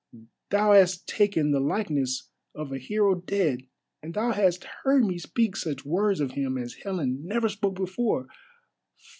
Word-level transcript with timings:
Thou 0.49 0.71
hast 0.73 1.05
taken 1.07 1.51
the 1.51 1.59
likeness 1.59 2.31
of 2.55 2.71
a 2.71 2.79
hero 2.79 3.13
dead, 3.13 3.67
and 4.01 4.15
thou 4.15 4.31
hast 4.31 4.63
heard 4.83 5.03
me 5.05 5.19
speak 5.19 5.55
such 5.55 5.85
words 5.85 6.19
of 6.19 6.31
him 6.31 6.57
as 6.57 6.73
Helen 6.83 7.21
never 7.23 7.49
spoke 7.49 7.75
before. 7.75 8.25